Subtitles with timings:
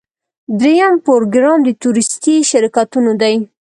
[0.59, 3.35] دریم پروګرام د تورېستي شرکتونو دی.